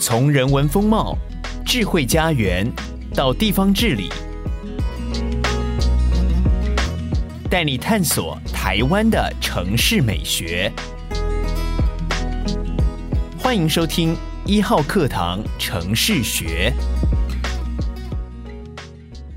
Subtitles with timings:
[0.00, 1.18] 从人文风貌、
[1.66, 2.64] 智慧家园
[3.14, 4.08] 到地方治理，
[7.50, 10.72] 带你探索台湾的城市美学。
[13.36, 14.16] 欢迎收听
[14.46, 16.72] 一号课堂城市学。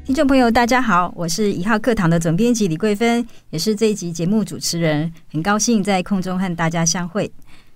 [0.05, 7.31] 听众朋友，大家好，我是一号课堂的总编辑李桂芬，也是这一集节目主持人，很高兴在空中和大家相会。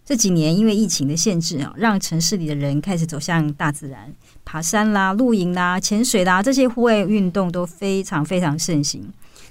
[0.05, 4.13] 这几年因为疫情的限制啊，让城市里的人开始走向大自然，
[4.45, 9.03] 爬山啦、露营啦、潜水啦，这些户外运动都非常非常盛行。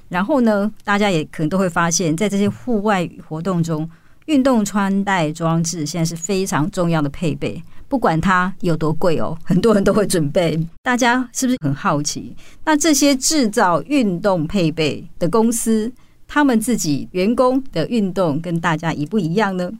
[0.08, 3.88] 然后呢，大家也可能都会发现，在这些户外活动中，
[4.26, 7.60] 运动穿戴装置现在是非常重要的配备。
[7.88, 10.58] 不管它有多贵哦，很多人都会准备。
[10.82, 12.34] 大家是不是很好奇？
[12.64, 15.92] 那这些制造运动配备的公司，
[16.28, 19.70] 他们自己员工的运动跟大家一不一样呢？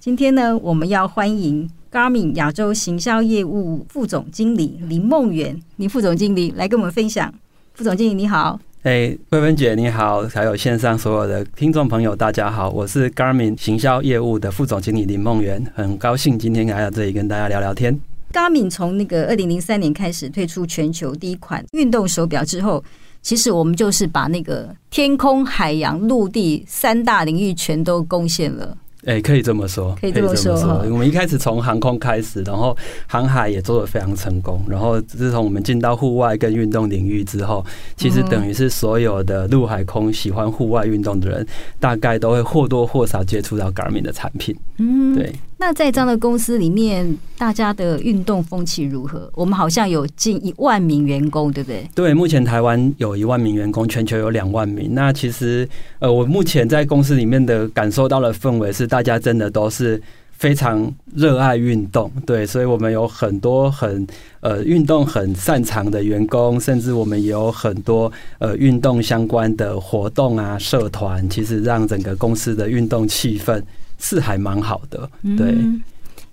[0.00, 7.34] 今天呢，我们要欢迎 Garmin 亚洲行销业务副总经理林梦圆，林副总经理来跟我们分享。
[7.74, 8.60] 副总经理你好。
[8.84, 17.98] 哎，慧芬姐你好，还有线上所有的听众朋友，大家好，我是 Garmin 行销业务的副总经理林梦圆，很高兴今天来到这里跟大家聊聊天。
[18.32, 22.84] Garmin 从那个二零零三年开始推出全球第一款运动手表之后，
[23.20, 28.78] 其实我们就是把那个天空、海洋、陆地三大领域全都贡献了。
[29.08, 30.54] 哎、欸，可以这么说，可以这么说。
[30.84, 34.62] 我们一开始从航空开始，然后航海也做得非常成功。
[34.68, 37.64] 然后自从我们进到户外跟运动领域之后，
[37.96, 41.46] 其实等于是所有的陆海空喜欢户外运动的人，
[41.80, 44.54] 大概都会或多或少接触到 Garmin 的产品。
[44.76, 45.32] 嗯，对。
[45.60, 49.28] 那在这样的公司里面，大家的运动风气如何？
[49.34, 51.84] 我们好像有近一万名员工，对不对？
[51.96, 54.90] 对，目前台湾有一万名员工，全球有两万名。
[54.94, 62.08] 那其实，呃，我目前在公司里面的感受到的氛围是，大家真的都是非常热爱运动。
[62.24, 64.06] 对，所以我们有很多很
[64.38, 73.60] 呃运动很擅长的员工，甚至我们也有很多呃运动相关的活动啊、社团，其实让整个公司的运动气氛。
[73.98, 75.48] 是还蛮好的，对。
[75.50, 75.82] 嗯，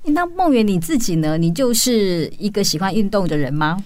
[0.04, 1.38] 那梦圆你自己呢？
[1.38, 3.84] 你就是一个喜欢运动的人吗？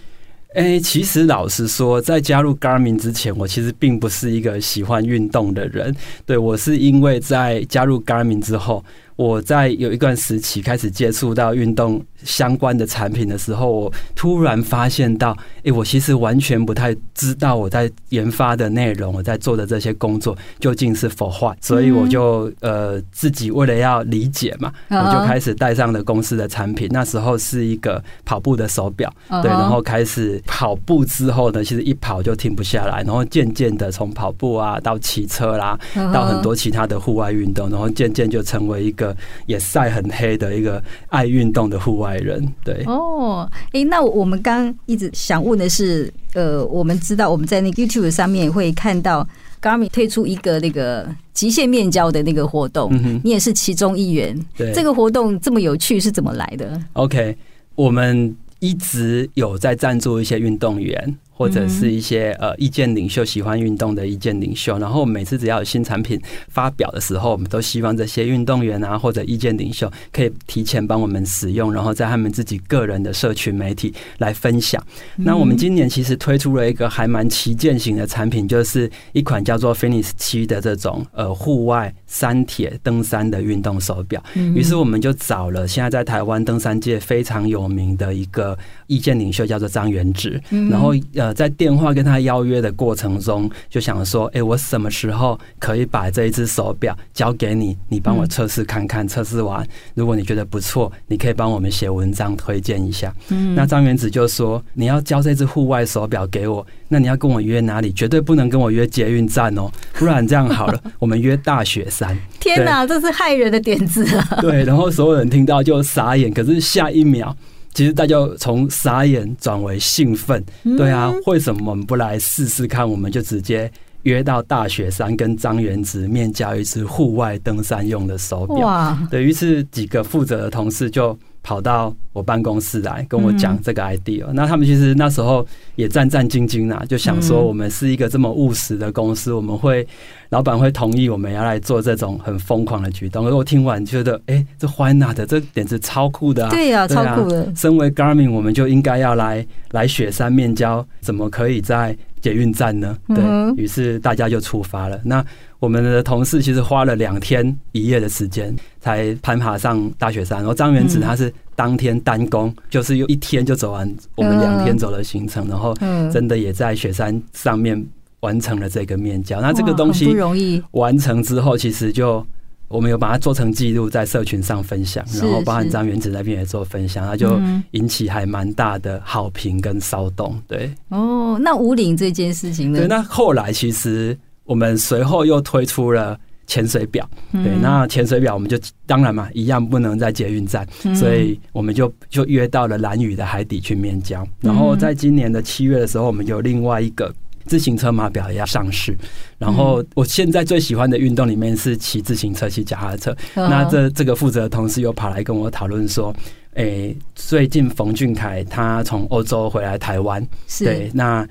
[0.55, 5.95] 哎、欸，其实老实说，在加入 Garmin 之前，我其实并不是一个喜欢运动的人。
[6.25, 8.83] 对，我是因为在加入 Garmin 之后。
[9.19, 26.87] 我在有一段时期开始接触到运动相关的产品的时候，我突然发现到，诶，我其实完全不太知道我在研发的内容，我在做的这些工作究竟是 for what，所以我就呃自己为了要理解嘛，我就开始带上了公司的产品。
[26.89, 35.77] 那时候是一个跑步的手表，对，然后开始跑步之后呢，其实一跑就停不下来，然后渐渐的从跑步啊到骑车啦，
[36.13, 39.08] 到很多其他的户外运动，然后渐渐就成为一个。
[39.45, 49.27] 也晒很黑的一个爱运动的户外人，对哦，哎，那我们刚一直想问的是，呃，我们知道我们在那个 YouTube 上面会看到
[49.61, 54.37] Garmin 推出一个那个极限面交的那个活动，嗯，你也是其中一员。
[54.57, 57.37] 对，这个活动这么有趣是怎么来的？OK，
[57.75, 61.17] 我们一直有在赞助一些运动员。
[61.39, 74.85] 或者是一些呃意见领袖，喜欢运动的意见领袖，然后每次只要有新产品发表的时候，我们都希望这些运动员啊或者意见领袖可以提前帮我们使用，然后在他们自己个人的社群媒体来分享。
[75.15, 84.21] 那我们今年其实推出了一个还蛮旗舰型的产品，就是一款叫做 Finish 七的这种呃户外三铁登山的运动手表。
[84.53, 91.29] 于是我们就找了现在在台湾登山界非常有名的一个意见领袖，叫做张元直，然后呃。
[91.39, 97.77] 在电话跟他邀约的过程中，就想说：“哎，我什么时候可以把这一只手表交给你？
[97.87, 99.07] 你帮我测试看看。
[99.07, 107.91] 测试完，如果你觉得不错，你可以帮我们写文章推荐一下。”嗯，那张元子就说：“你要交这只户外手表给我，那你要跟我约哪里？
[107.93, 114.39] 绝对不能跟我约捷运站哦， 不然这样好了，我们约大雪山。”天哪，这是害人的点子啊！
[114.41, 117.33] 对，然后所有人听到就傻眼，可是下一秒。
[117.71, 120.43] 其实大家从傻眼转为兴奋，
[120.75, 122.89] 对啊，为什么我们不来试试看？
[122.89, 123.71] 我们就直接
[124.01, 128.57] 约到大雪山跟张元直面交一只户外登山用的手表。
[128.65, 128.97] 哇！
[129.11, 131.17] 对，于是几个负责的同事就
[131.49, 134.23] 跑到我办公室来跟我讲这个 idea。
[134.33, 135.43] 那他们其实那时候
[135.77, 139.87] 也战战兢兢啊，就想说我们是一个这么务实的公司，我们会。
[140.29, 146.51] 老板会同意我们要来做这种很疯狂的举动，而我听完觉得，哎、欸，这 why not 的，这点子超酷的啊！
[146.51, 147.51] 对呀、啊，超酷的。
[147.55, 152.95] 身为 Garmin，我们就应该要来来雪山面交，怎么可以在捷运站呢？
[153.07, 153.23] 对，
[153.57, 155.01] 于是大家就出发了。
[155.03, 155.25] 那
[155.59, 165.75] 我们的同事其实花了两天一夜的时间才攀爬上大雪山，然后张元子他是当天单攻，就是用一天就走完我们两天走的行程，然后
[166.09, 167.85] 真的也在雪山上面
[168.21, 169.41] 完成了这个面交。
[169.41, 172.25] 那这个东西不容易完成之后，其实就
[172.69, 177.37] 我们有把它做成记录，在社群上分享，然后包含张元子那边也做分享，那就
[177.71, 180.41] 引起还蛮大的好评跟骚动。
[180.47, 182.79] 对，哦，那武岭这件事情呢？
[182.79, 184.17] 对，那后来其实。
[184.49, 188.57] 我们随后又推出了潜水表，对，那潜水表我们就
[188.87, 194.27] 当然嘛，一样不能在捷运站，所以我们就就约到了蓝屿的海底去面交。
[194.41, 197.13] 然后在今年的七月的时候，我们有另外一个
[197.45, 198.97] 自行车码表也要上市。
[199.37, 203.15] 然后我现在最喜欢的运动里面是骑自行车、骑脚踏车。
[203.35, 206.11] 那这这个负责的同事又跑来跟我讨论说，
[206.55, 211.23] 诶，最近冯俊凯他从欧洲回来台湾，对，那。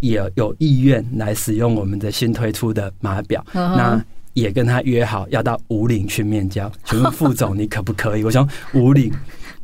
[0.00, 4.02] 也有意愿来使用我们的新推出的码表，那
[4.34, 6.70] 也跟他约好要到五岭去面交。
[6.84, 8.24] 请问副总，你可不可以？
[8.24, 9.12] 我想五岭，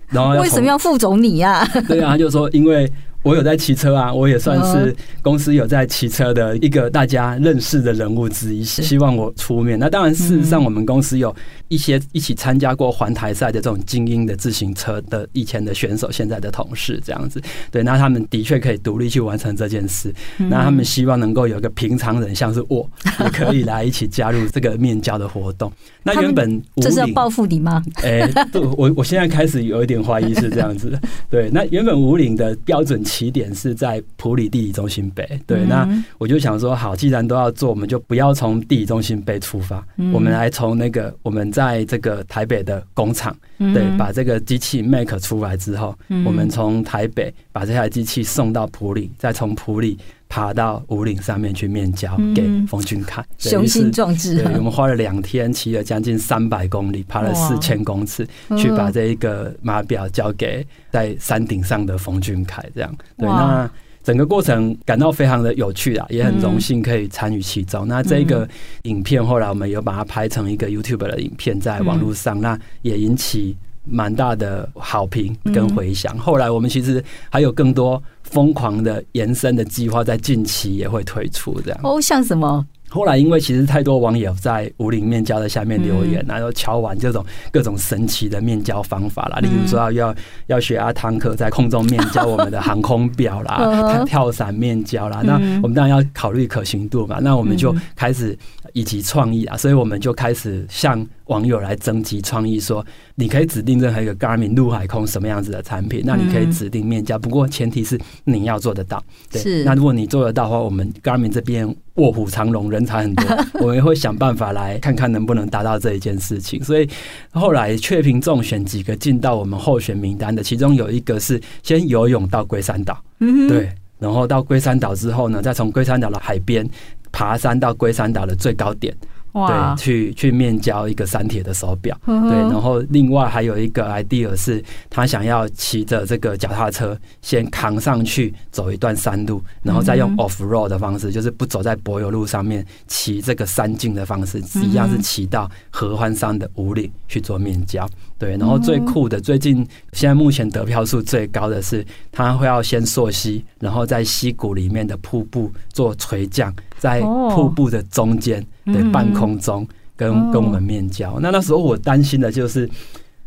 [0.09, 1.67] 然后为什么要副总你呀？
[1.87, 2.91] 对啊，他就说因为。
[3.23, 9.79] 我有在骑车啊，我也算是公司有在骑车的一个大家认识的人物之一，希望我出面。
[9.79, 11.35] 那当然，事实上我们公司有
[11.69, 17.41] 一些一起参加过环台赛的这种精英的自行车的以前的选手，现在的同事这样子。
[17.71, 20.13] 对，那他们的确可以独立去完成这件事。
[20.37, 22.91] 那他们希望能够有一个平常人，像是我，
[23.21, 25.73] 也可以来一起加入这个面交的活动。
[26.03, 27.81] 那原本这是要报复你吗？
[28.03, 31.01] 哎，对，我我现在开始有一点怀疑是这样子的。
[31.31, 33.01] 对，那原本五岭的标准。
[33.13, 35.87] 起点是在普里地理中心北，对，那
[36.17, 45.95] 我就想说，好，既然都要做，我们就不要从地理中心北出发，我们来从那个我们在这个台北的工厂，对，把这个机器 make 出来之后，
[46.25, 49.99] 我们从台北把这台机器送到普里，再从普里
[50.33, 54.43] 爬到五岭上面去面交给冯俊凯，雄心壮志。
[54.43, 58.27] 对，我们花了两天，骑了将近三百公里，爬了四千公尺，
[58.57, 62.91] 去把这一个码表交给在山顶上的冯俊凯，这样。
[63.19, 63.71] 对，那
[64.03, 67.87] 整个过程感到非常的有趣啊，也很荣幸可以参与其中。
[67.87, 68.49] 那这个
[68.85, 76.17] 影片后来我们有把它拍成一个 YouTube 的影片，在网络上，那也引起蛮大的好评跟回响。
[76.19, 78.03] 后来我们其实还有更多。
[78.23, 82.67] 疯狂的延伸的计划在近期也会推出，这样哦，像什么？
[82.89, 90.15] 后来因为其实太多网友在武岭面交的下面留言，然后敲完这种各种神奇的面交方法啦，例如说要要
[90.47, 98.39] 要学阿汤哥在空中面交我们的航空表啦， 跳伞面交啦，那我们当然要考虑可行度嘛，那我们就开始
[98.73, 102.85] 以及创意啊，所以我们就开始向网友来征集创意，说
[103.15, 109.03] 你可以指定任何一个 Garmin 陆海空什么样子的产品，那你可以指定面交，不过前提是你要做得到。
[109.31, 113.25] 对，那如果你做得到的话，我们 Garmin 这边卧虎藏龙，人才很多，
[113.61, 116.63] 我们也会想办法来看看能不能达到这一件事情。
[116.63, 116.89] 所以
[117.31, 123.01] 后来雀屏中选几个进到我们候选名单的，其中有一个是先游泳到龟山岛，
[123.49, 126.69] 对，然后到龟山岛之后呢，再从龟山岛的海边
[127.13, 128.95] 爬山到龟山岛的最高点。
[129.33, 132.15] 对，去去面交一个三铁的手表，对，
[132.51, 147.89] 然后另外还有一个 idea 是，他想要骑着这个脚踏车先扛上去走一段山路，然后再用 off road 的方式，就是不走在柏油路上面，骑这个山径的方式，一样是骑到合欢山的五岭去做面交。
[148.23, 159.67] 对，然后最酷的，最近现在目前得票数最高的是，他会要先溯溪，然后在溪谷里面的瀑布做垂降，在瀑布的中间，对，半空中
[159.97, 161.19] 跟跟我们面交。
[161.19, 162.71] 那那时候我担心的就是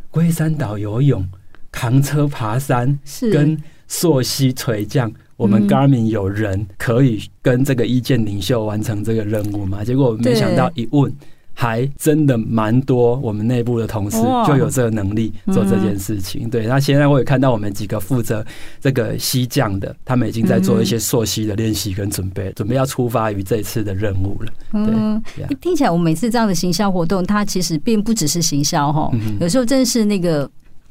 [0.09, 1.27] 龟山岛游泳、
[1.73, 2.97] 扛车爬山
[3.33, 9.83] 跟溯溪垂降，我们 Garmin 有人可以跟这个意见领袖完成这个任务吗？
[9.83, 11.13] 结果没想到一问。
[11.55, 16.49] 还真的蛮多，我们内部的同事就有这个能力做这件事情。
[16.49, 18.45] 对，那现在我也看到我们几个负责
[18.79, 24.51] 这个西降的，他们已经在做一些溯溪的练习跟准备，准备要出发于这次的任务了。
[24.73, 25.23] 嗯，
[25.61, 29.09] 听起来我们每次这样的行销活动，它其实并不只是行销哈，
[29.39, 30.47] 有时候真是那个。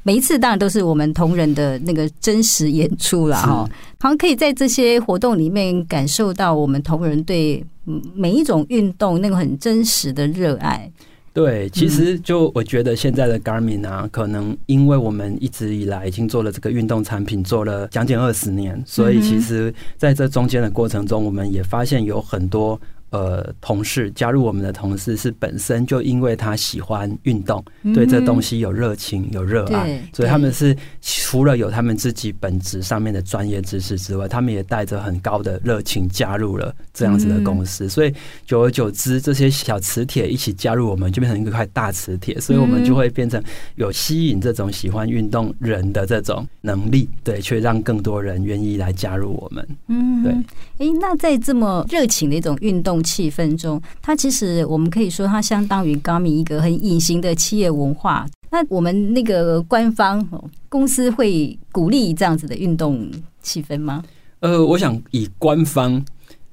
[0.07, 3.67] 每一次当然都是我们同仁的那个真实演出了哈，
[3.99, 7.65] 好像可以在这些活动里面感受到我们同仁对
[8.13, 10.91] 每一种运动那个很真实的热爱。
[11.33, 22.79] 对，其实就我觉得现在的 Garmin 啊，可能因为我们一直以来已经做了这个运动产品，做了将近二十年，所以其实在这中间的过程中，我们也发现有很多。
[23.11, 37.87] 呃，同事加入我们的同事是本身就因为他喜欢运动，对这东西有热情、有热爱，所以他们是除了有他们自己本职上面的专业知识之外，他们也带着很高的热情加入了这样子的公司。
[37.87, 38.13] 所以
[38.45, 43.41] 久而久之，这些小磁铁一起加入我们，就变成一块大磁铁，所以我们就会变成
[43.75, 49.65] 有吸引这种喜欢运动人的这种能力，对，却让更多人愿意来加入我们。
[49.87, 50.33] 嗯，对。
[50.77, 58.25] 哎，那在这么热情的一种运动气氛中，它其实我们可以说，它相当于 Garmin 一个很隐形的企业文化。
[58.51, 60.25] 那我们那个官方
[60.67, 63.09] 公司会鼓励这样子的运动
[63.41, 64.03] 气氛吗？
[64.39, 66.03] 呃，我想以官方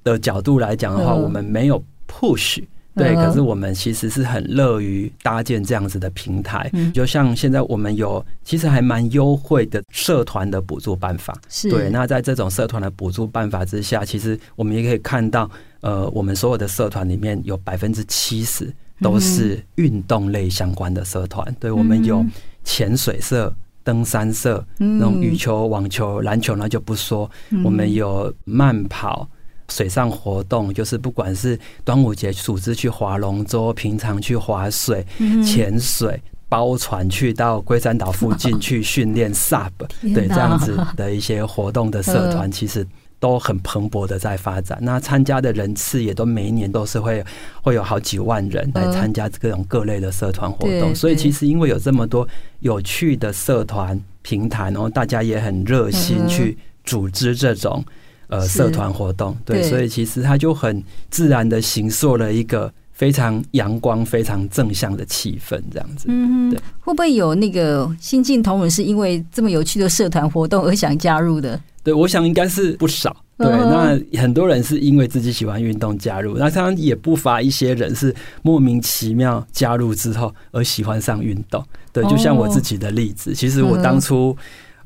[0.05, 2.63] 的角度来讲的话，我们没有 push。
[2.95, 11.35] 对，可是我们其实是很乐于搭建这样子的平台，就像现在我们有其实还蛮优惠的社团的补助办法。
[11.49, 18.71] 是，对，那在这种社团的补助办法之下，其实我们也可以看到，呃，我们所有的社团里面有百分之七十
[19.01, 21.57] 都是运动类相关的社团。
[21.59, 22.23] 对，我们有
[22.63, 23.51] 潜水社、
[23.83, 27.31] 登山社，那种羽球、网球、篮球那就不说，
[27.65, 29.27] 我们有慢跑。
[29.73, 35.07] 水上活动就是不管是端午节组织去划龙舟，平常去划水、
[35.43, 39.71] 潜水、包船去到龟山岛附近去训练 SUP，
[40.15, 42.87] 对这样子的一些活动的社团， 其实
[43.19, 44.79] 都很蓬勃的在发展。
[44.83, 47.25] 那参加的人次也都每一年都是会
[47.63, 50.95] 会有好几万人来参加各种各类的社团活动。
[50.95, 52.29] 所以其实因为有这么多
[52.61, 57.83] 有趣的社团平台，然后大家也很热心去组织这种。
[58.29, 66.07] 呃，社团活动对，所以其实它就很自然的形塑了一个非常阳光、非常正向的气氛，这样子。
[66.09, 66.59] 嗯，对。
[66.81, 71.61] 会不会有那个新进同仁是因为这么有趣的社团活动而想加入的？
[71.83, 73.15] 对，我想应该是不少。
[73.37, 81.63] 对，那很多人是因为自己喜欢运动加入，那当然也不乏一些人是莫名其妙加入之后而喜欢上运动。
[81.93, 84.35] 对，就像我自己的例子，其实我当初。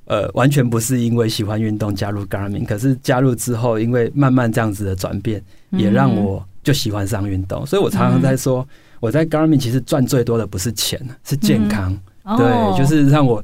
[0.07, 7.67] 呃，完全不是因为喜欢运动加入 Garmin，可是加入之后，因为慢慢这样子的转变，也让我就喜欢上运动。
[7.67, 8.65] 所以我常常在说，
[9.01, 11.93] 我在 Garmin 其实赚最多的不是钱，是健康。
[12.39, 13.43] 对，就是让我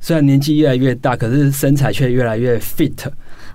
[0.00, 2.94] 虽然年纪越来越大，可是身材却越来越 fit。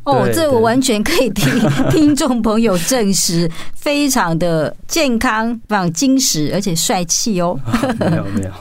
[0.03, 1.51] 哦，这我完全可以听
[1.89, 7.59] 听众朋友证实，非常的健康，非常精实，而且帅气哦。
[7.99, 8.51] 没有没有，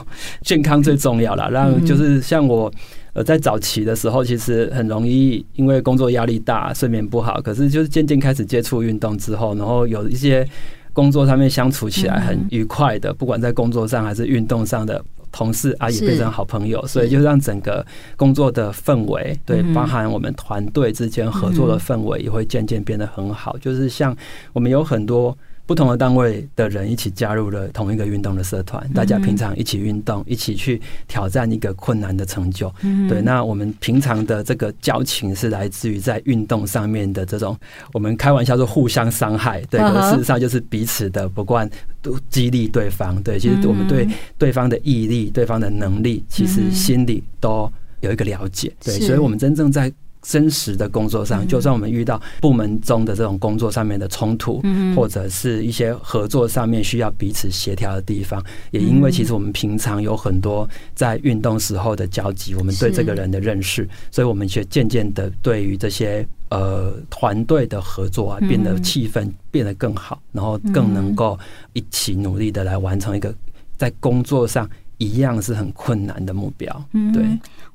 [0.41, 1.51] 健康最重要了。
[1.51, 2.73] 让就是像我。
[3.13, 7.39] 呃，在早期的时候，其实很容易因为工作压力大，睡眠不好。
[7.41, 10.47] 可是就是渐渐开始接触运动之后，然后有一些
[10.93, 16.83] 工作上面相处起来很愉快的，不管在工作上还是运动上的同事啊，也变成好朋友。
[16.87, 17.85] 所以就让整个
[18.17, 23.55] 工作的氛围，对，包含我们团队之间合作的氛围，也会渐渐变得很好。
[23.59, 24.15] 就是像
[24.53, 25.37] 我们有很多。
[25.65, 32.69] 不同的单位的人一起加入了同一个运动的社团，大家平常一起运动，一起去挑战一个困难的成就。
[33.07, 37.57] 对，那我们平常的这个交情是来自于在运动上面的这种，
[37.93, 39.61] 我们开玩笑说互相伤害。
[39.69, 41.69] 对，可事实上就是彼此的不惯
[42.01, 43.21] 都激励对方。
[43.23, 44.05] 对，其实我们对
[44.37, 48.71] 对方的毅力、对方的能力，其实心里都有一个了解。
[48.83, 49.91] 对，所以我们真正在。
[50.23, 54.63] 真实的工作上，就算我们遇到部门中的这种工作上面的冲突，
[54.95, 71.37] 或者是一些合作上面需要彼此协调的地方，也因为其实我们平常有很多在运动时候的交集，我们对这个人的认识，所以我们却渐渐的对于这些呃团队的合作啊，变得气氛变得更好，然后更能够
[71.73, 73.33] 一起努力的来完成一个
[73.75, 77.23] 在工作上一样是很困难的目标，对。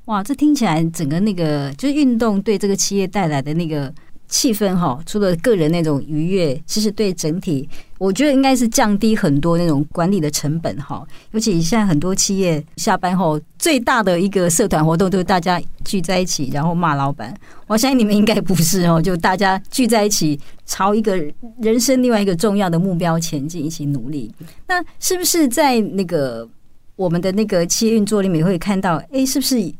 [0.09, 3.93] 哇，这听起来整个那个就是运动对这个企业带来的那个
[4.27, 11.05] 气氛哈，除了个人那种愉悦，其实对整体，我觉得应该是降低很多那种管理的成本哈。
[11.29, 17.31] 尤其现在很多企业下班后最大的一个社团活动，都是大家聚在一起，然后骂老板。
[17.67, 21.15] 我相信你们应该不是哦，就大家聚在一起，朝一个
[21.61, 24.33] 人生另外一个重要的目标前进，一起努力。
[24.67, 26.49] 那是不是在那个
[26.95, 28.95] 我们的那个企业运作里面会看到？
[29.11, 29.71] 哎，是不是？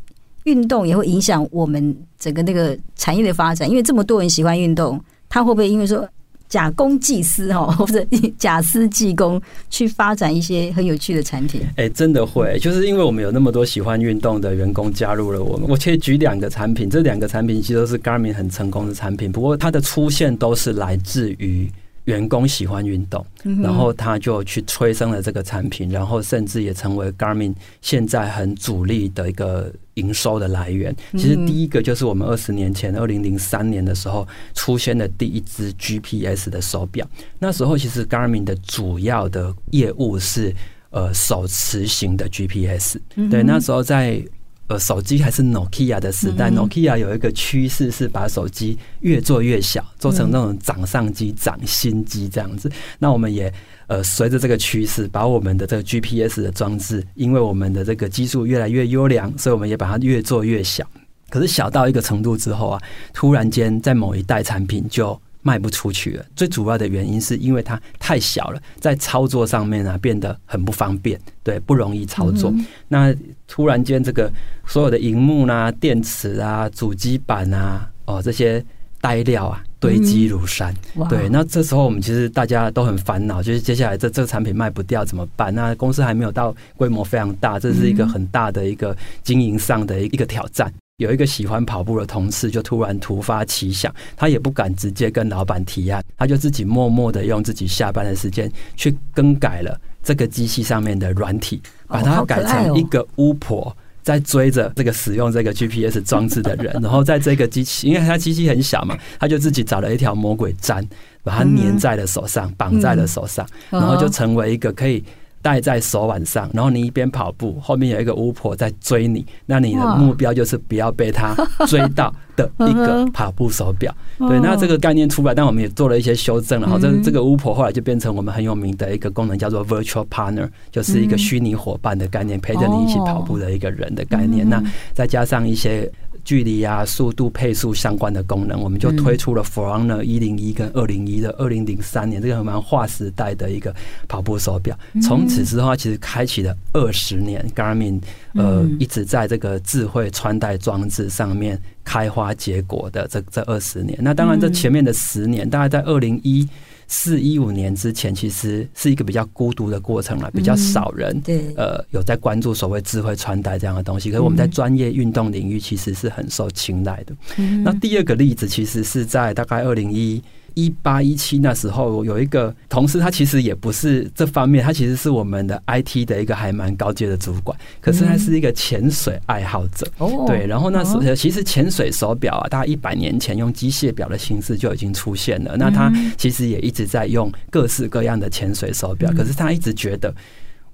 [0.45, 6.07] 运动也会影响我们整个那个产业的发展，因为这么多人喜欢运动，他会不会因为说
[6.47, 8.03] 假公济私哈， 或者
[8.37, 11.61] 假私济公去发展一些很有趣的产品？
[11.75, 15.69] 哎，真的会，就是因为我们有那么多喜欢运动的员工加入了我们。
[15.69, 21.69] 我可以举两个产品，这两个产品其实都是 Garmin 很成功的产品，不过它的出现都是来自于
[22.05, 30.95] 员工喜欢运动，嗯、然后他就去催生了这个产品，然后甚至也成为 Garmin 现在很主力的一个营收的来源。
[31.13, 37.07] 其实第一个就是我们二十年前，二零零三年的时候出现的第一只 GPS 的手表。
[37.37, 40.53] 那时候其实 Garmin 的主要的业务是
[40.89, 42.97] 呃手持型的 GPS。
[43.29, 44.23] 对，那时候在。
[44.69, 52.71] 呃，手机还是 Nokia 的时代，Nokia 有一个趋势是把手机越做越小，做成那种掌上机、掌心机这样子。
[52.99, 53.51] 那我们也
[53.87, 60.85] 呃随着这个趋势，把我们的这个 GPS 的装置，因为我们的这个技术越来越优良，所以我们也把它越做越小。
[61.31, 72.51] 可是小到一个程度之后啊，突然间在某一代产品就卖不出去了，最主要的原因是因为它太小了，在操作上面啊变得很不方便，对，不容易操作。
[72.51, 73.15] 嗯、那
[73.47, 74.31] 突然间，这个
[74.67, 78.63] 所有的荧幕啦、电池啊、主机板啊，哦，这些
[78.99, 81.29] 呆料啊堆积如山，嗯、对。
[81.29, 85.55] 那这时候我们其实大家都很烦恼，就是接下来这这个产品卖不掉怎么办？
[85.55, 90.71] 那公司还没有到规模非常大，这是一个很大的一个经营上的一个挑战。
[90.99, 110.85] 有一个喜欢跑步的同事，就突然突发奇想，他也不敢直接跟老板提案，他就自己默默的用自己下班的时间去更改了这个机器上面的软体，把它改成一个巫婆在追着这个使用这个 GPS 装置的人， 然后在这个机器，因为他机器很小嘛，他就自己找了一条魔鬼粘，
[111.23, 115.01] 把它粘在了手上，绑在了手上，然后就成为一个可以。
[115.41, 121.33] 戴在手腕上，然后你一边跑步，后面有一个巫婆在追你，那你的目标就是不要被她
[121.67, 123.95] 追到的一个跑步手表。
[124.17, 134.47] 对，那这个概念出来，但我们也做了一些修正，然后这这个巫婆后来就变成我们很有名的一个功能，叫做 Virtual Partner，就是一个虚拟伙伴的概念，陪着你一起跑步的一个人的概念。
[134.47, 134.61] 那
[134.93, 135.89] 再加上一些。
[136.29, 143.73] 距离啊、速度、配速相关的功能，我们就推出了 Forerunner 一零一跟二零一的二零零三年，这个蛮划时代的一个
[144.07, 144.77] 跑步手表。
[145.01, 147.99] 从此之后，其实开启了二十年，Garmin
[148.35, 153.97] 呃一直在这个智慧穿戴装置上面开花结果的这这二十年。
[153.99, 156.47] 那当然，这前面的十年，大概在二零一。
[156.89, 164.09] 四一五年之前，其实是一个比较孤独的过程了，比较少人、嗯、对呃有在关注所谓智慧穿戴这样的东西。
[164.09, 167.15] 可是我们在专业运动领域其实是很受青睐的。
[167.37, 170.21] 嗯、那第二个例子，其实是在大概二零一。
[170.65, 179.87] 一八一七那时候有一个同事，他其实也不是这方面，他其实是我们的 IT 的一个还蛮高阶的主管，可是他是一个潜水爱好者。
[179.97, 185.55] 哦，对，然后那时候其实潜水手表啊，大概一百年前用机械表的形式就已经出现了。
[185.57, 190.13] 那他其实也一直在用各式各样的潜水手表，可是他一直觉得。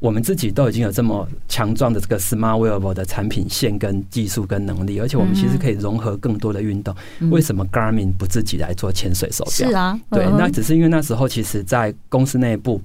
[0.06, 6.96] 我们自己都已经有这么强壮的这个 smart wearable 的产品线跟技术跟能力，而且我们其实可以融合更多的运动。
[7.32, 9.68] 为什么 Garmin 不自己来做潜水手表？
[9.68, 12.80] 是啊，对，那只是因为那时候其实，在公司内部，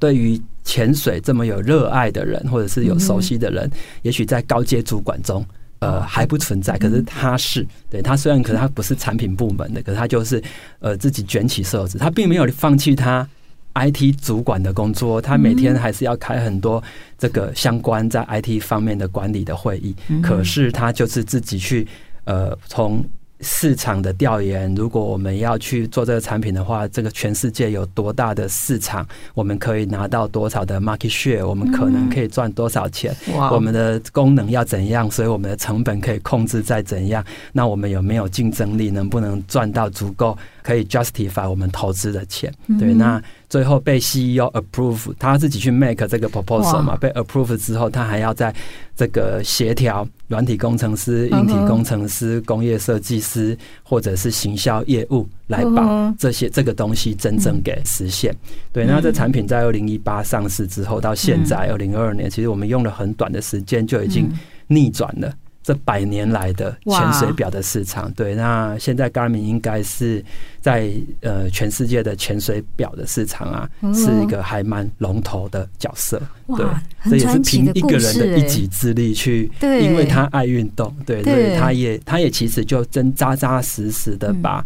[0.00, 3.70] 对于潜水这么有热爱的人，或者是有熟悉的人，
[4.02, 5.46] 也许在高阶主管中，
[5.78, 6.76] 呃，还不存在。
[6.76, 10.42] 可是他是，对，他虽然可能他不是产品部门的，可是他就是
[10.80, 13.28] 呃自己卷起袖子，他并没有放弃他。
[13.74, 16.82] IT 主管的工作，他每天还是要开很多
[17.18, 19.94] 这个相关在 IT 方面的管理的会议。
[20.22, 21.86] 可是他就是自己去，
[22.24, 23.04] 呃，从。
[23.40, 33.14] 市场的调研，如果我们要去做这个产品的话，这个全世界有多大的市场，我们可以拿到多少的 market share，我们可能可以赚多少钱，
[33.50, 42.52] 我们的功能要怎样，所以我们的成本可以控制在怎样，那我们有没有竞争力，能不能赚到足够可以 justify 我们投资的钱？
[42.80, 48.52] 对，那最后被 CEO approve，他自己去 make 这个 proposal 嘛，被 approve 之后，他还要在
[48.96, 50.08] 这个协调。
[50.28, 58.34] 软体工程师、硬体工程师、工业设计师，或者是行销业务，来把这些这个东西真正给实现。
[58.72, 64.32] 对，那这产品在二零一八上市之后，到现在二零二二年，其实我们用了很短的时间就已经
[64.66, 65.30] 逆转了。
[65.64, 70.22] 这百年来的潜水表的市场，对，那现在 Garmin 应该是
[70.60, 76.20] 在呃全世界的潜水表的市场啊，是一个还蛮龙头的角色。
[76.48, 76.66] 对，
[77.08, 84.62] 这也是凭一个人的一己之力去，因为他爱运动，对，所以他也他也其实就真扎扎实实的把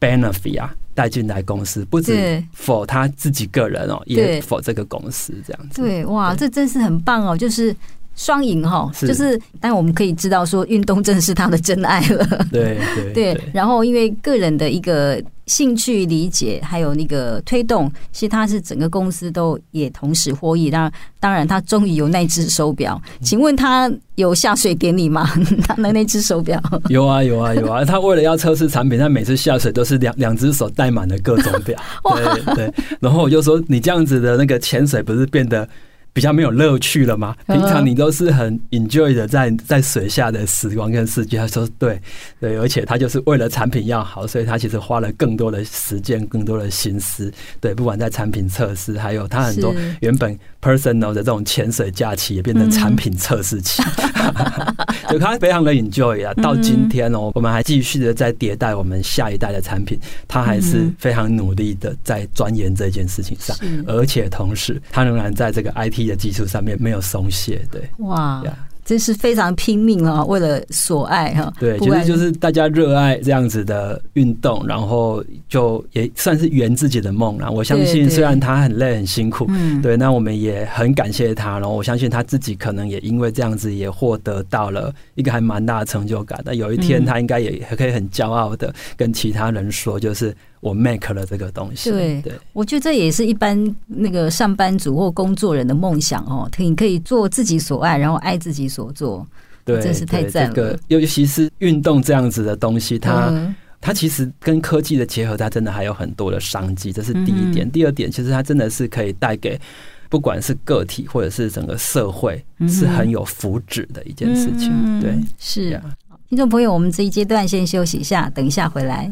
[0.00, 5.82] benefit 啊带进来公司，不止 for 他自己个人哦，也 for 这个公司这样子。
[5.82, 7.76] 对，哇，这真是很棒哦，就是。
[8.14, 12.46] 双赢哈，就是，但我们可以知道说，运动真的是他的真爱了。
[12.50, 20.70] 对对 对，然后因为个人的一个兴趣理解，还有那个推动，其实他是整个公司都也同时获益。
[20.70, 25.26] 当然，当然他终于有那只手表，请问他有下水典礼吗？
[25.66, 26.62] 他的那只手表？
[26.88, 27.82] 有啊有啊有啊！
[27.86, 31.80] 他为了要测试产品，他每次下水都是两两只手戴满了各种表。
[32.14, 35.66] 对对，然后我就说，你这样子的那个潜水不是变得？
[36.12, 37.34] 比较没有乐趣了嘛？
[37.46, 41.38] 平常你都是很 enjoy 的在在水下的时光跟世界。
[41.38, 42.00] 他说对
[42.38, 47.32] 对，而且他就是为了产品要好，所以他其实花了更多的时间、更多的心思。
[47.60, 53.82] 对，不管在产品测试，还有他很多原本 personal 的这种潜水假期，也变成产品测试期。
[55.10, 56.32] 就他非常的 enjoy 啊！
[56.34, 59.98] 到今天哦，我们还继续的在迭代我们下一代的产品，
[60.28, 66.02] 他还是非常努力的在钻研这件事情上，而且同时他仍然在这个 IT。
[66.02, 68.42] 的技术上面没有松懈，对，哇，
[68.84, 70.24] 真是非常拼命啊！
[70.24, 77.50] 为了所爱哈，对，其实就是大家热爱这样子的运动，然后就也算是圆自己的梦了。
[77.50, 79.46] 我相信，虽然他很累很辛苦，
[79.82, 81.58] 对，那我们也很感谢他。
[81.58, 86.40] 然后我相信他自己可能也因为这样子，也获得到了一个还蛮大的成就感。
[86.44, 90.34] 那有一天，他应该也可以很骄傲的跟其他人说，就是。
[90.62, 96.48] 我 make 了这个东西，对，对，我觉得这也是一般那个上班族或工作人的梦想哦。
[96.56, 99.26] 你可以做自己所爱，然后爱自己所做，
[99.64, 100.54] 对，真是太赞了。
[100.54, 106.92] 这个尤其是运动这样子的东西，它、嗯、它其实跟科技的结合，它真的还有很多的商机。
[106.92, 107.66] 这是第一点。
[107.66, 109.60] 嗯、第二点，其实它真的是可以带给
[110.08, 114.70] 不管是个体或者是整个社会，是很有福祉的一件事情。
[114.72, 115.82] 嗯、对，是。
[116.28, 119.10] 听众朋友，我们这一阶段先休息一下，等一下回来。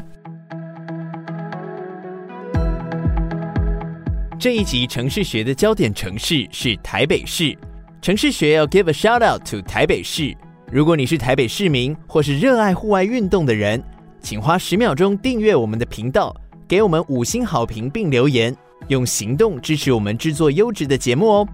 [4.40, 7.55] 这一集城市学的焦点城市是台北市。
[8.00, 10.35] 城市学要 give a shout out to 台北市。
[10.72, 13.85] 如果你是台北市民或是热爱户外运动的人，
[14.22, 16.35] 请花十秒钟订阅我们的频道，
[16.66, 18.57] 给我们五星好评并留言，
[18.88, 21.48] 用行动支持我们制作优质的节目哦。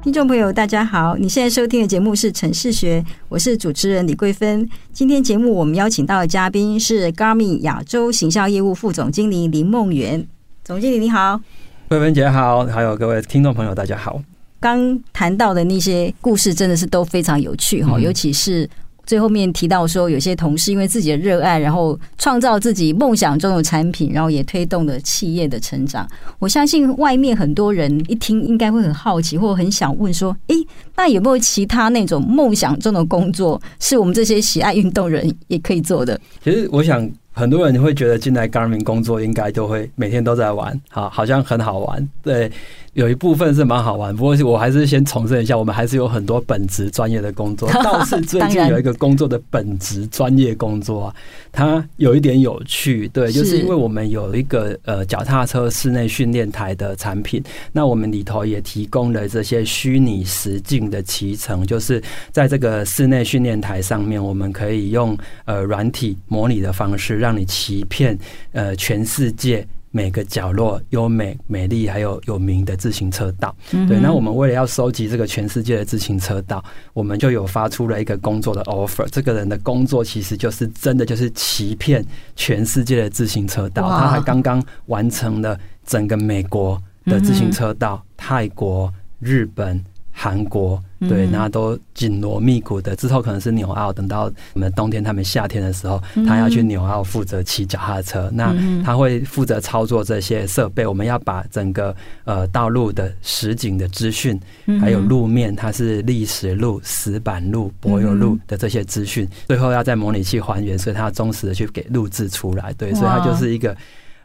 [0.00, 1.16] 听众朋友，大家好！
[1.16, 4.66] 你现在收听的节目是《城市学》，我是主持人李桂芬。
[4.92, 10.24] 今天节目我们邀请到的嘉宾是 Garmin 亚洲行销业务副总经理林梦圆。
[10.62, 11.40] 总经理你好，
[11.88, 14.22] 桂芬姐好，还有各位听众朋友大家好。
[14.60, 18.68] 刚谈到的那些故事真的是都非常有趣哈，尤其是。
[19.08, 26.06] 最后面提到说，有些同事因为自己的热爱，然后创造自己梦想中的产品，然后也推动了企业的成长。
[26.38, 30.56] 我相信外面很多人一听，应该会很好奇，或很想问说：诶，
[30.94, 36.20] 那有没有其他那种梦想中的工作，是我们这些喜爱运动人也可以做的？
[36.44, 42.52] 其实，我想很多人会觉得进来 Garmin 工作，应该都会每天都在玩，好，好像很好玩，对。
[42.98, 47.70] 有一部分是蛮好玩，不过我还是先重申一下，我们还是有很多本职专业的工作。
[47.80, 51.14] 倒是最近有一个工作的本职专业工作啊，
[51.52, 68.18] 它有一点有趣，对，就是因为我们有一个呃脚踏车室内训练台的产品，那我们里头也提供了这些虚拟实境的骑乘，就是在这个室内训练台上面，我们可以用呃软体模拟的方式，让你骑遍
[68.50, 69.64] 呃全世界。
[69.90, 73.98] 每个角落优美、美丽还有有名的自行车道，对。
[74.00, 79.06] 那我们为了要收集这个全世界的自行车道，我们就有发出了一个工作的 offer。
[79.10, 82.04] 这个人的工作其实就是真的就是欺骗
[82.36, 83.88] 全世界的自行车道。
[83.88, 89.82] 他还刚刚完成了整个美国的自行车道、泰国、日本。
[90.20, 92.96] 韩国对，那都紧锣密鼓的。
[92.96, 98.28] 之后可能是纽澳，等到我们冬天、他们夏天的时候，他要去纽澳负责骑脚踏车。
[98.32, 100.84] 那他会负责操作这些设备。
[100.84, 104.40] 我们要把整个呃道路的实景的资讯，
[104.80, 112.72] 还有路面它是砾石路、石板路、柏油路的这些资讯，最后要在模拟器还原，所以他要忠实的去给录制出来。
[112.72, 113.76] 对，所以他就是一个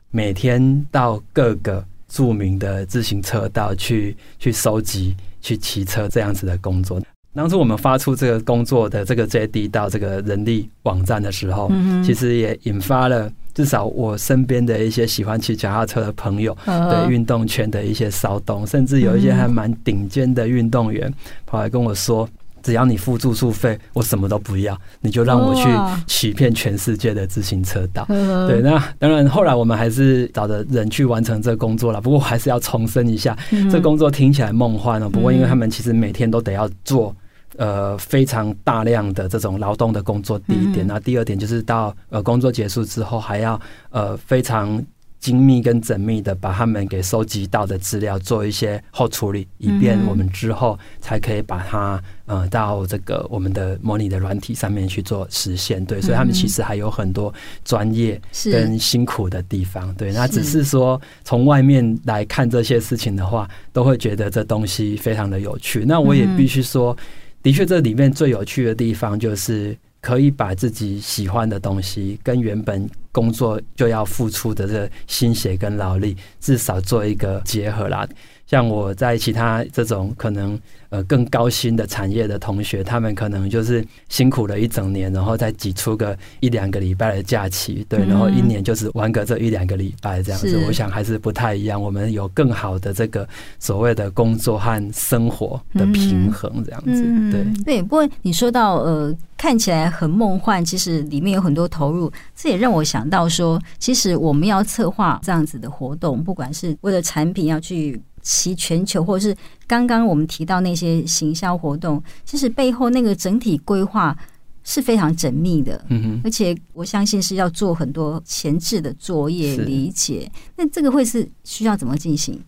[0.09, 5.15] 每天到各个著名的自行车道去去收集。
[5.43, 6.99] 去骑车这样子的工作。
[7.35, 11.71] 当初我们发出这个工作的这个 JD 到这个人力网站的时候，
[12.03, 21.11] 其实也引发了至少我身边的一些喜欢骑脚踏车的朋友对运动圈的一些骚动，甚至有一些还蛮顶尖的运动员
[21.45, 22.27] 跑来跟我说。
[22.63, 25.67] 只要你付住宿费，我什么都不要，你就让我去
[26.07, 28.05] 欺骗全世界的自行车道。
[28.07, 31.99] 对，那当然后来我们还是找的人去完成这个工作了。
[31.99, 33.37] 不过我还是要重申一下，
[33.69, 35.09] 这工作听起来梦幻哦。
[35.09, 37.15] 不过因为他们其实每天都得要做
[37.57, 40.87] 呃非常大量的这种劳动的工作，第一点。
[40.87, 44.81] 那第二点就是到呃工作结束之后还要呃非常。
[45.23, 55.83] 精密跟缜密的把他们给收集到的资料做一些后处理，以便我们之后才可以把它呃到这个我们的模拟的软体上面去做实现。
[55.85, 57.33] 对，所以他们其实还有很多
[57.63, 59.95] 专业跟辛苦的地方。
[59.95, 65.85] 对，那只是说从外面来看这些事情的话，都会觉得这东西非常的有趣。
[65.87, 66.97] 那我也必须说，
[67.41, 69.73] 的确这里面最有趣的地方就是。
[70.03, 78.05] 可以把自己喜欢的东西跟原本工作就要付出的这心血跟劳力，至少做一个结合啦。
[78.53, 90.55] 像我在其他这种可能呃更高薪的产业的同学，他们可能就是辛苦了一整年，然后再挤出个一两个礼拜的假期，对，然后一年就是玩个这一两个礼拜这样子。
[90.67, 91.81] 我想还是不太一样。
[91.81, 97.01] 我们有更好的这个所谓的工作和生活的平衡，这样子。
[97.31, 97.81] 对对。
[97.81, 107.99] 不过你说到呃看起来很梦幻，其实里面有很多投入，这也让我想到说，其实我们要策划这样子的活动，不管是为了产品要去。
[108.23, 114.17] 其全球，或者是刚刚我们提到那些行销活动，其实背后那个整体规划
[114.63, 115.79] 是非常缜密的。
[115.89, 120.31] 嗯哼，而且我相信是要做很多前置的作业理解。
[120.55, 122.41] 那这个会是需要怎么进行？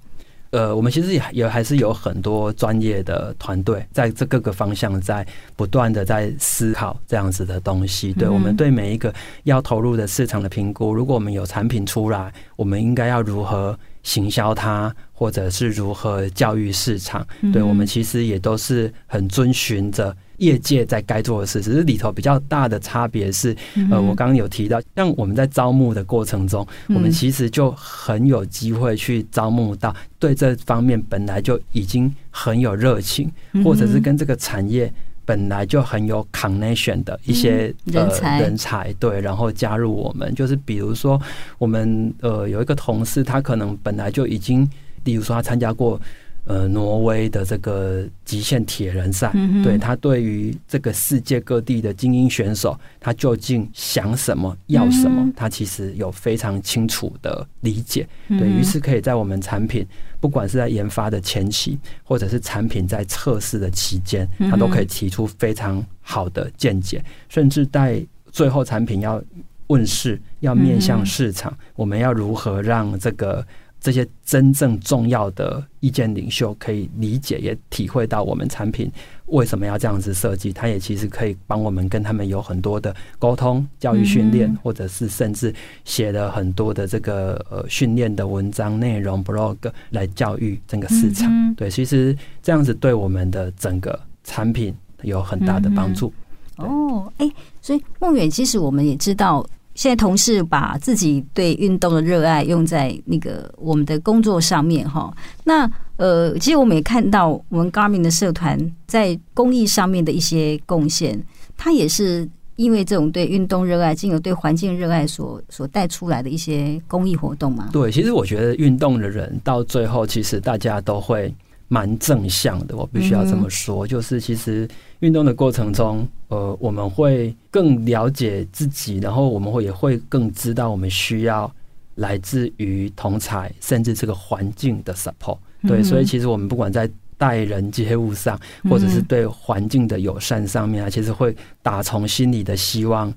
[0.52, 8.14] 呃，我们其实也也还是有很多专业的团队在这各个方向在不断的在思考这样子的东西。
[8.14, 17.26] 对，我们对每一个要投入的市场的评估，如果我们有产品出来，我们应该要如何行销它，或者是如何教育市场？
[17.52, 21.60] 对，我们其实也都是很遵循着业界在该做的事。
[21.60, 23.56] 只是里头比较大的差别是，
[23.90, 33.30] 呃，我刚刚有提到，像我们在招募的过程中，我们其实就很有机会去招募到对这方面本来就已经很有热情，
[33.64, 34.94] 或者是跟这个产业。
[35.26, 41.22] 本来就很有 connection 的一些人才，人才对，然后加入我们，就是比如说
[41.58, 44.70] 我们呃有一个同事，他可能本来就已经，
[45.04, 46.00] 例如说他参加过。
[46.48, 58.08] 呃，挪威的这个极限铁人赛，嗯、对他对于这个世界各地的精英选手，他究竟想什么、要什么，嗯、他其实有非常清楚的理解。
[58.28, 59.84] 嗯、对，于是可以在我们产品，
[60.20, 68.00] 不管是在研发的前期，或者是产品在测试的期间，他都可以提出非常好的见解，嗯、甚至在
[68.32, 69.20] 最后产品要
[69.66, 73.44] 问世、要面向市场，嗯、我们要如何让这个。
[73.86, 78.92] 这些真正重要的意见领袖可以理解，也体会到我们产品
[79.28, 80.52] 为什么要这样子设计。
[80.52, 89.58] 他也其实可以帮我们跟他们有很多的沟通、教育训练，或者是甚至写了很多的这个呃训练的文章内容 blog
[89.92, 91.54] 来教育整个市场。
[91.54, 96.12] 对，其实这样子对我们的整个产品有很大的帮助。
[96.58, 99.46] 哦，哎，所以梦远，其实我们也知道。
[99.76, 105.14] 现在同事把自己对运动的热爱用在那个我们的工作上面哈。
[105.44, 111.22] 那呃，其实我们也看到我们 Garmin 的社团在公益上面的一些贡献，
[111.56, 117.70] 它也是因为这种对运动热爱，进而对环境热爱所所带出来的一些公益活动嘛。
[117.72, 121.34] 对，其实我觉得运动的人到最后，其实大家都会。
[121.76, 124.66] 蛮正向的，我必须要这么说，就是其实
[125.02, 131.54] 运动的过程中，呃，我们会更了解自己，然后我们会也会更知道我们需要
[131.96, 135.38] 来自于同才甚至这个环境的 support。
[135.68, 143.14] 对，所以其实我们不管在待人接物上，或者是对环境的友善上面啊，其实会打从心里的希望